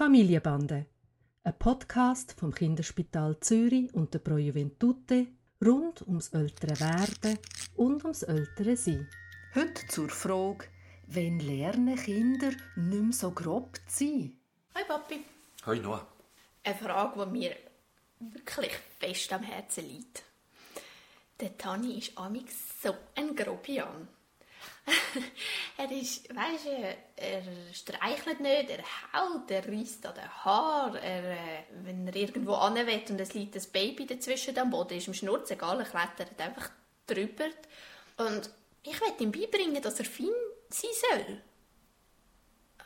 Familienbande, 0.00 0.86
ein 1.44 1.58
Podcast 1.58 2.34
vom 2.40 2.54
Kinderspital 2.54 3.38
Zürich 3.40 3.92
und 3.92 4.14
der 4.14 4.20
Pro 4.20 4.38
Juventute 4.38 5.26
rund 5.62 6.00
ums 6.08 6.28
ältere 6.28 6.80
Werden 6.80 7.38
und 7.76 8.02
ums 8.04 8.22
ältere 8.22 8.78
Sein. 8.78 9.10
Heute 9.54 9.86
zur 9.88 10.08
Frage, 10.08 10.68
wenn 11.06 11.38
lernen 11.38 11.96
Kinder 11.96 12.48
nicht 12.76 13.02
mehr 13.02 13.12
so 13.12 13.30
grob 13.32 13.76
zu 13.88 14.06
sein? 14.06 14.40
Hi 14.74 14.84
Papi. 14.88 15.22
Hoi 15.66 15.80
Noah. 15.80 16.06
Eine 16.64 16.76
Frage, 16.76 17.26
die 17.26 17.30
mir 17.32 17.56
wirklich 18.20 18.72
fest 18.98 19.30
am 19.34 19.42
Herzen 19.42 19.86
liegt. 19.86 20.22
Der 21.40 21.58
Tani 21.58 21.98
ist 21.98 22.16
amix 22.16 22.54
so 22.82 22.94
ein 23.14 23.36
Grobian. 23.36 24.08
er 25.76 25.90
ist, 25.90 26.28
weißt 26.34 26.66
du, 26.66 26.96
er 27.16 27.42
streichelt 27.72 28.40
nicht, 28.40 28.70
er 28.70 28.84
haut, 29.12 29.50
er 29.50 29.66
reißt 29.66 30.06
an 30.06 30.14
den 30.14 30.44
Haar, 30.44 30.96
er, 30.96 31.32
äh, 31.32 31.64
wenn 31.82 32.06
er 32.06 32.16
irgendwo 32.16 32.54
an 32.54 32.74
will 32.74 33.02
und 33.08 33.20
es 33.20 33.34
liegt 33.34 33.56
ein 33.56 33.62
Baby 33.72 34.06
dazwischen 34.06 34.58
am 34.58 34.70
Boden, 34.70 34.98
ist 34.98 35.06
ihm 35.06 35.14
Schnurz 35.14 35.50
egal, 35.50 35.80
er 35.80 35.86
klettert 35.86 36.40
einfach 36.40 36.70
drüber. 37.06 37.46
Und 38.16 38.50
ich 38.82 39.00
will 39.00 39.12
ihm 39.20 39.32
beibringen, 39.32 39.82
dass 39.82 39.98
er 39.98 40.04
fein 40.04 40.28
sein 40.68 40.90
soll. 41.10 41.40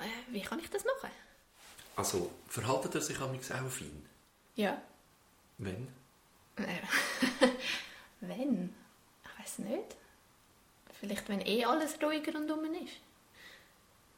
Äh, 0.01 0.33
wie 0.33 0.43
kann 0.43 0.59
ich 0.59 0.71
das 0.71 0.85
machen? 0.85 1.11
Also, 1.97 2.31
verhaltet 2.49 2.95
er 2.97 3.01
sich 3.01 3.21
auch 3.21 3.33
fein? 3.69 4.09
Ja. 4.57 4.81
Wenn? 5.59 5.89
Äh, 6.57 7.49
wenn? 8.21 8.75
Ich 9.23 9.41
weiß 9.41 9.59
nicht. 9.61 9.97
Vielleicht, 11.01 11.29
wenn 11.29 11.41
eh 11.41 11.65
alles 11.65 12.01
ruhiger 12.03 12.39
und 12.39 12.51
um 12.51 12.65
ist. 12.65 12.95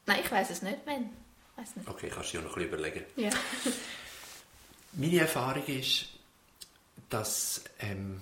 Nein, 0.05 0.21
ich 0.23 0.31
weiß 0.31 0.49
es 0.49 0.61
nicht, 0.61 0.79
wenn. 0.85 1.09
Weiß 1.55 1.75
nicht. 1.75 1.87
Okay, 1.87 2.09
kannst 2.09 2.33
du 2.33 2.37
dir 2.37 2.43
noch 2.43 2.55
ein 2.55 2.69
bisschen 2.69 2.79
überlegen. 2.79 3.05
Ja. 3.15 3.29
Meine 4.93 5.19
Erfahrung 5.19 5.65
ist, 5.65 6.07
dass 7.09 7.63
ähm, 7.79 8.21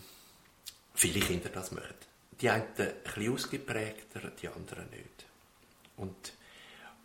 viele 0.93 1.19
Kinder 1.19 1.49
das 1.49 1.71
machen. 1.71 1.93
Die 2.41 2.49
einen 2.49 2.65
ein 2.77 2.93
bisschen 3.03 3.33
ausgeprägter, 3.33 4.31
die 4.41 4.47
anderen 4.47 4.89
nicht. 4.89 5.25
Und 5.97 6.33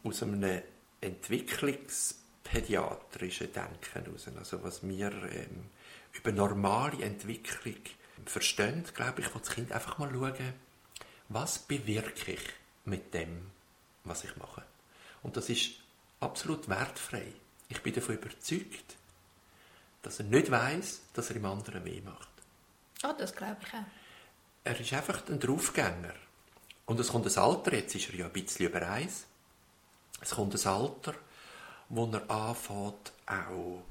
aus 0.02 0.22
einem 0.22 0.62
entwicklungspädiatrischen 1.00 3.52
Denken 3.52 3.92
heraus, 3.92 4.26
also 4.36 4.64
was 4.64 4.82
wir 4.86 5.12
ähm, 5.12 5.66
über 6.12 6.32
normale 6.32 7.04
Entwicklung 7.04 7.76
verstehen, 8.24 8.84
glaube 8.94 9.20
ich, 9.20 9.34
will 9.34 9.42
das 9.42 9.54
Kind 9.54 9.72
einfach 9.72 9.98
mal 9.98 10.10
schauen, 10.10 10.54
was 11.30 11.60
bewirke 11.60 12.32
ich 12.32 12.42
mit 12.84 13.14
dem, 13.14 13.50
was 14.04 14.24
ich 14.24 14.36
mache. 14.36 14.62
Und 15.22 15.36
das 15.36 15.48
ist 15.48 15.70
absolut 16.18 16.68
wertfrei. 16.68 17.32
Ich 17.68 17.82
bin 17.82 17.94
davon 17.94 18.16
überzeugt, 18.16 18.96
dass 20.02 20.18
er 20.18 20.26
nicht 20.26 20.50
weiß, 20.50 21.02
dass 21.14 21.30
er 21.30 21.36
im 21.36 21.46
anderen 21.46 21.84
weh 21.84 22.00
macht. 22.00 22.28
Oh, 23.04 23.14
das 23.16 23.34
glaube 23.34 23.58
ich 23.64 23.72
auch. 23.72 23.84
Er 24.64 24.78
ist 24.78 24.92
einfach 24.92 25.26
ein 25.28 25.40
Draufgänger. 25.40 26.14
Und 26.86 26.98
es 26.98 27.08
kommt 27.08 27.26
ein 27.26 27.42
Alter, 27.42 27.74
jetzt 27.74 27.94
ist 27.94 28.08
er 28.10 28.16
ja 28.16 28.26
ein 28.26 28.32
bisschen 28.32 28.66
über 28.66 28.82
eins, 28.82 29.26
es 30.20 30.30
kommt 30.32 30.54
ein 30.54 30.66
Alter, 30.68 31.14
wo 31.88 32.06
er 32.06 32.28
anfängt, 32.28 33.12
auch 33.26 33.82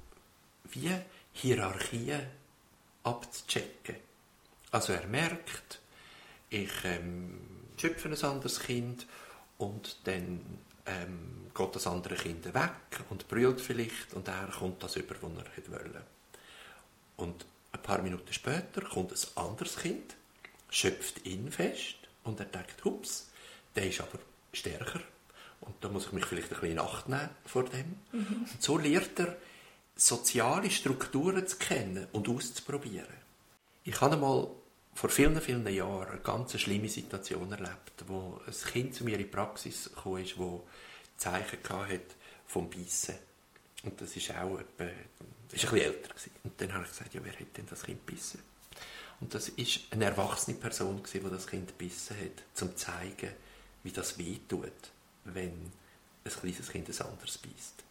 wie 0.66 0.94
Hierarchien 1.32 2.28
abzuchecken. 3.04 3.96
Also 4.72 4.94
er 4.94 5.08
merkt, 5.08 5.80
ich 6.50 6.72
ähm, 6.84 7.40
schöpfe 7.78 8.10
ein 8.10 8.24
anderes 8.24 8.60
Kind 8.60 9.06
und 9.58 9.98
dann 10.06 10.42
ähm, 10.86 11.48
geht 11.56 11.76
das 11.76 11.88
andere 11.88 12.16
Kind 12.16 12.46
weg 12.54 12.72
und 13.10 13.28
brüllt 13.28 13.62
vielleicht 13.62 14.14
und 14.14 14.28
er 14.28 14.48
kommt 14.48 14.82
das 14.84 14.96
über, 14.96 15.16
was 15.22 15.46
er 15.46 15.52
hätte 15.56 15.72
wollen. 15.72 16.04
Und 17.18 17.46
ein 17.72 17.82
paar 17.82 18.02
Minuten 18.02 18.34
später 18.34 18.82
kommt 18.82 19.12
ein 19.12 19.44
anderes 19.44 19.78
Kind, 19.78 20.16
schöpft 20.70 21.26
ihn 21.26 21.52
fest 21.52 21.96
und 22.24 22.40
er 22.40 22.46
denkt, 22.46 22.84
hups, 22.84 23.30
der 23.76 23.88
ist 23.88 24.02
aber 24.02 24.20
stärker 24.54 25.02
und 25.62 25.76
da 25.82 25.90
muss 25.90 26.08
ich 26.08 26.12
mich 26.14 26.26
vielleicht 26.26 26.52
ein 26.52 26.56
bisschen 26.56 26.72
in 26.72 26.80
Acht 26.80 27.10
nehmen 27.10 27.30
vor 27.46 27.66
dem. 27.66 28.00
Mhm. 28.12 28.48
Und 28.52 28.62
so 28.62 28.78
lernt 28.78 29.20
er, 29.20 29.38
soziale 29.96 30.72
Strukturen 30.72 31.46
zu 31.46 31.58
kennen 31.58 32.08
und 32.14 32.30
auszuprobieren. 32.30 33.06
Ich 33.84 34.00
habe 34.00 34.16
einmal 34.16 34.48
vor 34.94 35.10
vielen, 35.10 35.40
vielen 35.42 35.68
Jahren 35.68 36.10
eine 36.10 36.20
ganz 36.20 36.60
schlimme 36.60 36.90
Situation 36.90 37.52
erlebt, 37.52 38.04
wo 38.08 38.42
ein 38.46 38.72
Kind 38.72 38.96
zu 38.96 39.04
mir 39.04 39.14
in 39.14 39.20
die 39.20 39.26
Praxis 39.26 39.90
kam, 40.02 40.18
ist, 40.18 40.38
wo 40.38 40.68
Zeichen 41.18 41.60
hatte 41.70 42.02
vom 42.48 42.70
Bissen. 42.70 43.16
Und 43.84 44.00
das 44.02 44.16
ist 44.16 44.32
auch 44.32 44.60
etwa, 44.60 44.86
das 45.50 45.64
ist 45.64 45.66
ein 45.66 45.72
bisschen 45.72 45.78
älter 45.78 46.10
gewesen. 46.10 46.32
Und 46.44 46.62
dann 46.62 46.74
habe 46.74 46.84
ich 46.84 46.90
gesagt, 46.90 47.14
ja, 47.14 47.22
wer 47.24 47.34
hat 47.34 47.58
denn 47.58 47.66
das 47.70 47.84
Kind 47.84 48.06
bissen? 48.06 48.42
Und 49.22 49.34
das 49.34 49.50
ist 49.50 49.82
eine 49.92 50.06
erwachsene 50.06 50.58
Person 50.58 51.04
gewesen, 51.04 51.24
die 51.26 51.30
das 51.30 51.48
Kind 51.48 51.78
bissen 51.78 52.18
hat, 52.18 52.44
zum 52.54 52.70
zu 52.70 52.76
zeigen, 52.76 53.32
wie 53.84 53.92
das 53.92 54.18
wehtut, 54.18 54.92
wenn 55.26 55.72
ein 56.26 56.32
kleines 56.32 56.70
Kind 56.70 56.90
ein 56.90 57.08
anderes 57.08 57.38
beißt. 57.38 57.84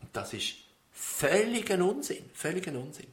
Und 0.00 0.08
das 0.12 0.32
ist 0.32 0.54
völliger 0.92 1.84
Unsinn, 1.84 2.30
völliger 2.34 2.72
Unsinn. 2.72 3.06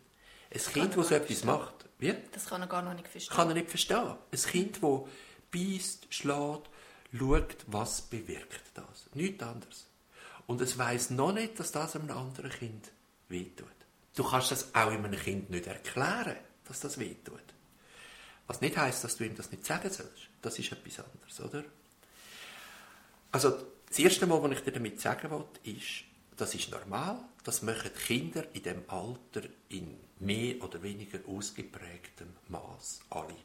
Ein 0.52 0.74
Kind, 0.74 0.98
das 0.98 1.10
so 1.10 1.16
etwas 1.16 1.44
macht, 1.44 1.86
wie? 2.00 2.16
Das 2.32 2.46
kann 2.46 2.62
er 2.62 2.68
gar 2.68 2.82
noch 2.82 2.94
nicht 2.94 3.08
verstehen. 3.08 3.36
Kann 3.36 3.50
er 3.50 3.54
nicht 3.54 3.70
verstehen. 3.70 4.16
Ein 4.32 4.40
Kind, 4.40 4.80
das 4.82 5.02
beißt, 5.52 6.08
schlägt, 6.10 6.70
schaut, 7.14 7.56
was 7.68 8.02
bewirkt 8.04 8.64
das. 8.74 9.10
Nichts 9.14 9.44
anderes. 9.44 9.88
Und 10.48 10.62
es 10.62 10.78
weiß 10.78 11.12
noch 11.12 11.34
nicht, 11.34 11.60
dass 11.60 11.72
das 11.72 11.96
einem 11.96 12.10
anderen 12.12 12.50
Kind 12.50 12.92
wehtut. 13.28 13.68
Du 14.16 14.24
kannst 14.24 14.52
das 14.52 14.74
auch 14.74 14.90
einem 14.90 15.12
Kind 15.12 15.50
nicht 15.50 15.68
erklären, 15.68 16.38
dass 16.66 16.80
das 16.80 16.98
wehtut. 16.98 17.44
Was 18.48 18.62
nicht 18.62 18.76
heißt, 18.76 19.04
dass 19.04 19.18
du 19.18 19.26
ihm 19.26 19.36
das 19.36 19.52
nicht 19.52 19.66
sagen 19.66 19.90
sollst. 19.92 20.30
Das 20.42 20.58
ist 20.58 20.72
etwas 20.72 21.06
anderes, 21.06 21.40
oder? 21.40 21.64
Also, 23.32 23.62
das 23.88 24.00
erste 24.00 24.26
Mal, 24.26 24.42
was 24.42 24.52
ich 24.54 24.62
dir 24.62 24.72
damit 24.72 25.00
sagen 25.00 25.30
will, 25.30 25.46
ist, 25.64 26.06
das 26.40 26.56
ist 26.56 26.72
normal. 26.72 27.18
Das 27.44 27.62
machen 27.62 27.92
Kinder 27.94 28.46
in 28.54 28.64
dem 28.64 28.84
Alter 28.88 29.48
in 29.70 29.98
mehr 30.20 30.62
oder 30.64 30.82
weniger 30.82 31.20
ausgeprägtem 31.28 32.28
Maß 32.48 33.02
alle. 33.10 33.36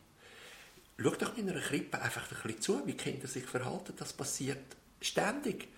Schau 0.96 1.10
doch 1.10 1.36
in 1.36 1.50
einer 1.50 1.60
Krippe 1.60 2.00
einfach 2.00 2.30
ein 2.30 2.42
bisschen 2.42 2.60
zu, 2.60 2.86
wie 2.86 2.94
Kinder 2.94 3.26
sich 3.26 3.44
verhalten. 3.44 3.94
Das 3.96 4.12
passiert 4.12 4.76
ständig. 5.00 5.68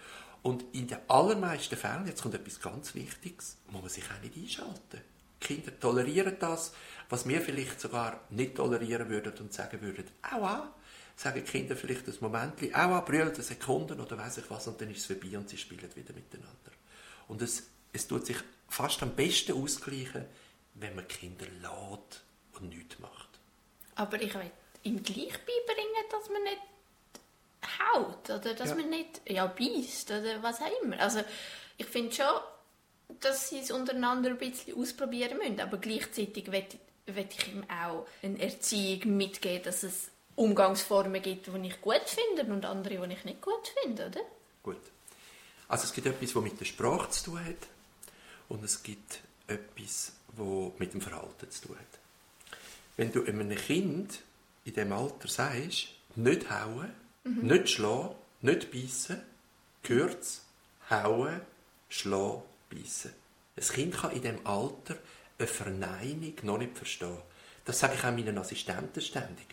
Und 0.42 0.64
in 0.72 0.86
den 0.86 0.98
allermeisten 1.08 1.76
Fällen, 1.76 2.06
jetzt 2.06 2.22
kommt 2.22 2.34
etwas 2.34 2.60
ganz 2.60 2.94
Wichtiges, 2.94 3.56
muss 3.70 3.82
man 3.82 3.90
sich 3.90 4.04
auch 4.04 4.22
nicht 4.22 4.36
einschalten. 4.36 5.00
Kinder 5.40 5.78
tolerieren 5.78 6.36
das, 6.38 6.72
was 7.08 7.26
wir 7.26 7.40
vielleicht 7.40 7.80
sogar 7.80 8.20
nicht 8.30 8.56
tolerieren 8.56 9.08
würden 9.08 9.32
und 9.38 9.52
sagen 9.52 9.80
würden, 9.80 10.04
aua, 10.22 10.72
sagen 11.16 11.44
Kinder 11.44 11.76
vielleicht 11.76 12.06
ein 12.08 12.14
Moment, 12.20 12.54
aua, 12.74 13.00
brüllen 13.00 13.32
eine 13.32 13.42
Sekunde 13.42 13.94
oder 13.94 14.18
weiß 14.18 14.38
ich 14.38 14.50
was 14.50 14.66
und 14.68 14.80
dann 14.80 14.90
ist 14.90 14.98
es 14.98 15.06
vorbei 15.06 15.36
und 15.36 15.48
sie 15.48 15.58
spielen 15.58 15.90
wieder 15.94 16.14
miteinander. 16.14 16.72
Und 17.28 17.42
es, 17.42 17.68
es 17.92 18.06
tut 18.06 18.26
sich 18.26 18.36
fast 18.68 19.02
am 19.02 19.14
besten 19.14 19.60
ausgleichen, 19.62 20.26
wenn 20.74 20.94
man 20.94 21.08
Kinder 21.08 21.46
lädt 21.46 22.22
und 22.54 22.68
nichts 22.68 22.98
macht. 22.98 23.28
Aber 23.94 24.20
ich 24.20 24.34
will 24.34 24.50
ihm 24.82 25.02
gleich 25.02 25.32
beibringen, 25.32 26.04
dass 26.10 26.28
man 26.30 26.42
nicht 26.42 26.60
haut 27.78 28.30
oder 28.30 28.54
dass 28.54 28.70
ja. 28.70 28.76
man 28.76 28.90
nicht 28.90 29.20
ja, 29.26 29.46
beißt 29.46 30.10
oder 30.10 30.42
was 30.42 30.60
auch 30.60 30.82
immer. 30.82 30.98
Also 31.00 31.20
ich 31.76 31.86
finde 31.86 32.14
schon, 32.14 32.40
dass 33.20 33.48
sie 33.48 33.58
es 33.58 33.70
untereinander 33.70 34.30
ein 34.30 34.38
bisschen 34.38 34.78
ausprobieren 34.78 35.38
müssen, 35.38 35.60
aber 35.60 35.78
gleichzeitig 35.78 36.50
will, 36.50 36.66
will 37.06 37.28
ich 37.30 37.48
ihm 37.48 37.64
auch 37.70 38.06
eine 38.22 38.40
Erziehung 38.40 39.16
mitgeben, 39.16 39.64
dass 39.64 39.82
es 39.82 40.10
Umgangsformen 40.34 41.22
gibt, 41.22 41.46
die 41.46 41.66
ich 41.66 41.80
gut 41.80 42.02
finde 42.04 42.52
und 42.52 42.64
andere, 42.64 43.06
die 43.06 43.14
ich 43.14 43.24
nicht 43.24 43.40
gut 43.40 43.72
finde, 43.82 44.06
oder? 44.06 44.20
Gut. 44.62 44.80
Also 45.68 45.84
es 45.84 45.92
gibt 45.92 46.06
etwas, 46.06 46.34
was 46.34 46.42
mit 46.42 46.60
der 46.60 46.64
Sprache 46.64 47.10
zu 47.10 47.24
tun 47.24 47.44
hat 47.44 47.68
und 48.48 48.64
es 48.64 48.82
gibt 48.82 49.20
etwas, 49.46 50.12
was 50.36 50.72
mit 50.78 50.94
dem 50.94 51.00
Verhalten 51.00 51.50
zu 51.50 51.68
tun 51.68 51.76
hat. 51.76 51.98
Wenn 52.96 53.12
du 53.12 53.24
einem 53.24 53.54
Kind 53.56 54.20
in 54.64 54.74
diesem 54.74 54.92
Alter 54.92 55.28
sagst, 55.28 55.88
nicht 56.14 56.50
hauen, 56.50 56.90
mhm. 57.24 57.46
nicht 57.46 57.68
schlagen, 57.68 58.14
nicht 58.40 58.70
beißen, 58.70 59.20
es, 59.82 60.42
hauen, 60.90 61.40
schlagen, 61.88 62.42
beißen. 62.70 63.12
Ein 63.56 63.62
Kind 63.62 63.94
kann 63.96 64.12
in 64.12 64.22
diesem 64.22 64.46
Alter 64.46 64.96
eine 65.38 65.48
Verneinung 65.48 66.34
noch 66.42 66.58
nicht 66.58 66.76
verstehen. 66.76 67.18
Das 67.64 67.78
sage 67.78 67.94
ich 67.94 68.04
auch 68.04 68.12
meinen 68.12 68.38
Assistenten 68.38 69.00
ständig. 69.00 69.46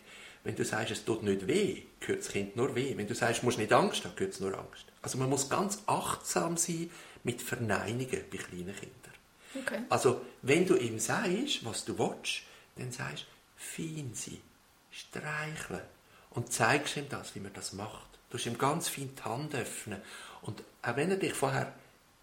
Wenn 0.44 0.56
du 0.56 0.64
sagst, 0.64 0.92
es 0.92 1.04
tut 1.04 1.22
nicht 1.22 1.46
weh, 1.46 1.82
gehört 2.00 2.20
das 2.20 2.28
Kind 2.28 2.56
nur 2.56 2.74
weh. 2.74 2.96
Wenn 2.96 3.06
du 3.06 3.14
sagst, 3.14 3.42
du 3.42 3.46
musst 3.46 3.58
nicht 3.58 3.72
Angst 3.72 4.04
haben, 4.04 4.14
gehört 4.14 4.34
es 4.34 4.40
nur 4.40 4.56
Angst. 4.56 4.86
Also 5.04 5.18
man 5.18 5.28
muss 5.28 5.50
ganz 5.50 5.82
achtsam 5.86 6.56
sein 6.56 6.90
mit 7.24 7.42
Verneinungen 7.42 8.24
bei 8.30 8.38
kleinen 8.38 8.74
Kindern. 8.74 9.14
Okay. 9.54 9.82
Also 9.90 10.22
wenn 10.40 10.66
du 10.66 10.76
ihm 10.76 10.98
sagst, 10.98 11.62
was 11.62 11.84
du 11.84 11.98
willst, 11.98 12.42
dann 12.76 12.90
sagst 12.90 13.26
fein 13.54 14.12
sein, 14.14 14.40
streicheln 14.90 15.82
und 16.30 16.52
zeigst 16.52 16.96
ihm 16.96 17.08
das, 17.10 17.34
wie 17.34 17.40
man 17.40 17.52
das 17.52 17.74
macht. 17.74 18.18
Du 18.30 18.36
musst 18.36 18.46
ihm 18.46 18.56
ganz 18.56 18.88
fein 18.88 19.10
die 19.14 19.22
Hand 19.22 19.54
öffnen 19.54 20.00
und 20.40 20.62
auch 20.80 20.96
wenn 20.96 21.10
er 21.10 21.18
dich 21.18 21.34
vorher 21.34 21.74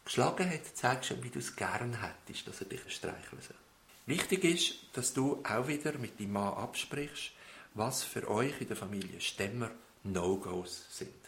geschlagen 0.04 0.50
hat, 0.50 0.66
zeigst 0.74 1.12
du, 1.12 1.24
wie 1.24 1.30
du 1.30 1.38
es 1.38 1.56
gerne 1.56 2.02
hättest, 2.02 2.48
dass 2.48 2.62
er 2.62 2.68
dich 2.68 2.82
streicheln 2.88 3.42
soll. 3.42 3.58
Wichtig 4.08 4.44
ist, 4.44 4.76
dass 4.94 5.14
du 5.14 5.44
auch 5.48 5.68
wieder 5.68 5.94
mit 6.00 6.20
deinem 6.20 6.34
Mann 6.34 6.56
absprichst, 6.56 7.32
was 7.76 8.04
für 8.04 8.28
euch 8.28 8.60
in 8.60 8.68
der 8.68 8.76
Familie 8.76 9.22
Stämmer 9.22 9.70
No-Gos 10.04 10.88
sind. 10.90 11.21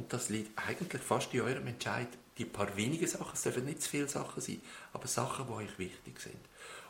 Und 0.00 0.10
das 0.14 0.30
liegt 0.30 0.58
eigentlich 0.58 1.02
fast 1.02 1.34
in 1.34 1.42
eurem 1.42 1.66
Entscheid. 1.66 2.08
Die 2.38 2.46
paar 2.46 2.74
wenige 2.74 3.06
Sachen, 3.06 3.32
es 3.34 3.42
dürfen 3.42 3.66
nicht 3.66 3.82
zu 3.82 3.90
viele 3.90 4.08
Sachen 4.08 4.40
sein, 4.40 4.62
aber 4.94 5.06
Sachen, 5.06 5.46
die 5.46 5.52
euch 5.52 5.78
wichtig 5.78 6.18
sind. 6.18 6.40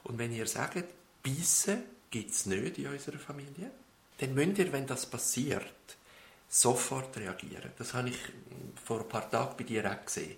Und 0.04 0.16
wenn 0.16 0.32
ihr 0.32 0.46
sagt, 0.46 0.84
Bissen 1.20 1.82
gibt 2.08 2.30
es 2.30 2.46
nicht 2.46 2.78
in 2.78 2.86
unserer 2.86 3.18
Familie, 3.18 3.72
dann 4.18 4.32
müsst 4.32 4.58
ihr, 4.58 4.72
wenn 4.72 4.86
das 4.86 5.06
passiert, 5.06 5.74
sofort 6.48 7.16
reagieren. 7.16 7.72
Das 7.78 7.94
habe 7.94 8.10
ich 8.10 8.18
vor 8.84 9.00
ein 9.00 9.08
paar 9.08 9.28
Tagen 9.28 9.56
bei 9.58 9.64
dir 9.64 9.90
auch 9.90 10.04
gesehen. 10.04 10.36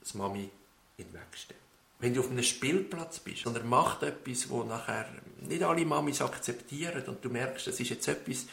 das 0.00 0.14
Mami 0.14 0.50
ihn 0.98 1.12
wegstellt. 1.12 1.60
Wenn 2.00 2.14
du 2.14 2.20
auf 2.20 2.30
einem 2.30 2.44
Spielplatz 2.44 3.18
bist 3.18 3.44
und 3.46 3.56
er 3.56 3.64
macht 3.64 4.04
etwas, 4.04 4.48
wo 4.48 4.62
nachher 4.62 5.08
nicht 5.40 5.62
alle 5.62 5.84
Mamis 5.84 6.22
akzeptieren 6.22 7.02
und 7.06 7.24
du 7.24 7.28
merkst, 7.28 7.66
es 7.66 7.80
ist 7.80 7.90
jetzt 7.90 8.06
etwas, 8.06 8.46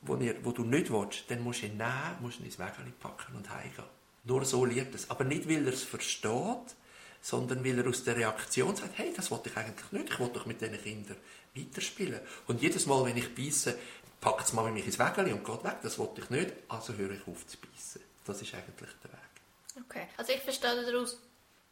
wo, 0.00 0.16
ihr, 0.16 0.36
wo 0.42 0.52
du 0.52 0.64
nicht 0.64 0.90
willst, 0.90 1.30
dann 1.30 1.42
musst 1.42 1.62
du 1.62 1.66
ihn 1.66 1.76
nehmen, 1.76 2.16
musst 2.20 2.40
ihn 2.40 2.46
ins 2.46 2.58
Wägeli 2.58 2.92
packen 2.98 3.36
und 3.36 3.50
heimgehen. 3.50 3.84
Nur 4.24 4.44
so 4.44 4.64
lernt 4.64 4.94
es. 4.94 5.10
Aber 5.10 5.24
nicht, 5.24 5.48
weil 5.48 5.66
er 5.66 5.72
es 5.72 5.82
versteht, 5.82 6.76
sondern 7.20 7.64
weil 7.64 7.78
er 7.78 7.88
aus 7.88 8.04
der 8.04 8.16
Reaktion 8.16 8.74
sagt, 8.76 8.98
hey, 8.98 9.12
das 9.14 9.30
wollte 9.30 9.48
ich 9.50 9.56
eigentlich 9.56 9.92
nicht, 9.92 10.10
ich 10.10 10.18
wollte 10.18 10.34
doch 10.34 10.46
mit 10.46 10.60
diesen 10.60 10.80
Kindern 10.82 11.16
weiterspielen. 11.54 12.20
Und 12.46 12.62
jedes 12.62 12.86
Mal, 12.86 13.04
wenn 13.04 13.16
ich 13.16 13.34
beiße, 13.34 13.76
packt 14.20 14.50
die 14.50 14.56
Mami 14.56 14.70
mich 14.70 14.86
ins 14.86 14.98
Wägeli 14.98 15.32
und 15.32 15.44
geht 15.44 15.64
weg, 15.64 15.78
das 15.82 15.98
wollte 15.98 16.20
ich 16.20 16.30
nicht, 16.30 16.52
also 16.68 16.94
höre 16.94 17.12
ich 17.12 17.26
auf 17.26 17.46
zu 17.46 17.56
beißen. 17.58 18.02
Das 18.24 18.42
ist 18.42 18.54
eigentlich 18.54 18.90
der 19.02 19.12
Weg. 19.12 19.84
Okay, 19.88 20.08
also 20.16 20.32
ich 20.32 20.40
verstehe 20.40 20.84
daraus, 20.84 21.18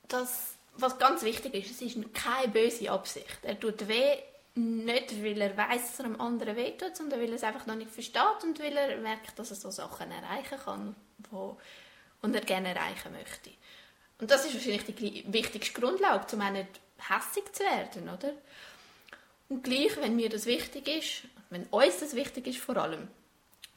dass 0.09 0.55
was 0.79 0.99
ganz 0.99 1.23
wichtig 1.23 1.55
ist, 1.55 1.71
es 1.71 1.83
ist 1.83 2.15
keine 2.15 2.49
böse 2.49 2.91
Absicht. 2.91 3.39
Er 3.43 3.59
tut 3.59 3.89
weh, 3.89 4.19
nicht 4.55 5.23
weil 5.23 5.41
er 5.41 5.57
weiß, 5.57 5.91
dass 5.91 6.01
er 6.01 6.07
am 6.07 6.21
anderen 6.21 6.57
weh 6.57 6.73
tut, 6.77 6.97
sondern 6.97 7.21
weil 7.21 7.31
er 7.31 7.37
es 7.37 7.43
einfach 7.43 7.67
noch 7.67 7.75
nicht 7.75 7.91
versteht 7.91 8.43
und 8.43 8.59
weil 8.61 8.77
er 8.77 8.97
merkt, 8.99 9.39
dass 9.39 9.51
er 9.51 9.57
so 9.57 9.71
Sachen 9.71 10.11
erreichen 10.11 10.59
kann, 10.59 10.97
wo 11.31 11.59
und 12.23 12.35
er 12.35 12.43
gerne 12.43 12.75
erreichen 12.75 13.13
möchte. 13.13 13.51
Und 14.19 14.31
das 14.31 14.47
ist 14.47 14.55
wahrscheinlich 14.55 14.85
die 14.85 15.25
wichtigste 15.29 15.79
Grundlage, 15.79 16.35
um 16.35 16.43
auch 16.43 16.51
nicht 16.51 16.69
hässig 16.99 17.53
zu 17.53 17.63
werden, 17.63 18.09
oder? 18.09 18.33
Und 19.49 19.63
gleich, 19.63 19.97
wenn 19.99 20.17
mir 20.17 20.29
das 20.29 20.47
wichtig 20.47 20.89
ist, 20.89 21.31
wenn 21.51 21.65
uns 21.65 22.01
das 22.01 22.15
wichtig 22.15 22.47
ist 22.47 22.59
vor 22.59 22.77
allem, 22.77 23.09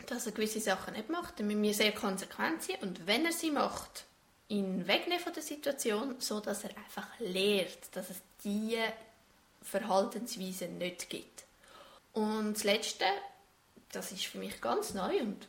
dass 0.08 0.26
er 0.26 0.32
gewisse 0.32 0.60
Sachen 0.60 0.94
nicht 0.94 1.10
macht, 1.10 1.40
dann 1.40 1.48
müssen 1.48 1.62
wir 1.62 1.74
sehr 1.74 1.92
konsequent 1.92 2.64
sein 2.64 2.78
und 2.82 3.06
wenn 3.06 3.26
er 3.26 3.34
sie 3.34 3.52
macht, 3.52 4.06
ihn 4.48 4.88
wegnehmen 4.88 5.24
von 5.24 5.34
der 5.34 5.44
Situation, 5.44 6.16
so 6.20 6.40
dass 6.40 6.64
er 6.64 6.72
einfach 6.76 7.08
lehrt, 7.20 7.96
dass 7.96 8.10
es 8.10 8.18
diese 8.44 8.82
Verhaltensweise 9.62 10.66
nicht 10.66 11.10
gibt. 11.10 11.44
Und 12.14 12.54
das 12.56 12.64
Letzte, 12.64 13.06
das 13.92 14.12
ist 14.12 14.26
für 14.26 14.40
mich 14.40 14.60
ganz 14.60 14.94
neu 14.96 15.20
und, 15.22 15.48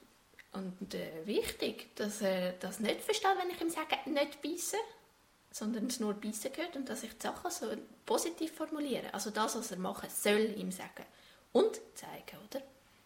und 0.52 0.94
äh, 0.94 1.26
wichtig, 1.26 1.94
dass 1.96 2.22
er 2.22 2.52
das 2.52 2.80
nicht 2.80 3.00
versteht, 3.02 3.36
wenn 3.40 3.50
ich 3.50 3.60
ihm 3.60 3.70
sage, 3.70 3.96
nicht 4.06 4.42
beißen, 4.42 4.78
sondern 5.50 5.86
es 5.86 6.00
nur 6.00 6.14
beißen 6.14 6.52
gehört 6.52 6.76
und 6.76 6.88
dass 6.88 7.02
ich 7.02 7.12
die 7.12 7.22
Sachen 7.22 7.50
so 7.50 7.66
positiv 8.04 8.52
formuliere. 8.52 9.12
Also 9.14 9.30
das, 9.30 9.56
was 9.56 9.70
er 9.70 9.78
machen 9.78 10.08
soll, 10.10 10.54
ihm 10.56 10.72
sagen 10.72 11.04
und 11.52 11.80
zeigen, 11.94 12.38
oder? 12.48 12.62